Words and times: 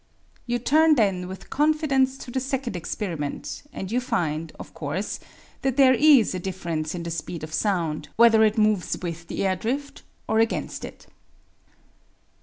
You 0.47 0.57
turn 0.57 0.95
then 0.95 1.27
with 1.27 1.51
confidence 1.51 2.17
to 2.17 2.31
the 2.31 2.39
second 2.39 2.75
experiment 2.75 3.61
and 3.71 3.91
you 3.91 4.01
find, 4.01 4.51
of 4.57 4.73
course, 4.73 5.19
that 5.61 5.77
there 5.77 5.93
is 5.93 6.33
a 6.33 6.39
difference 6.39 6.95
in 6.95 7.03
the 7.03 7.11
speed 7.11 7.43
of 7.43 7.53
sound 7.53 8.09
whether 8.15 8.43
it 8.43 8.57
moves 8.57 8.97
with 8.99 9.27
the 9.27 9.45
air 9.45 9.55
drift 9.55 10.01
or 10.27 10.39
against 10.39 10.83
it. 10.85 11.05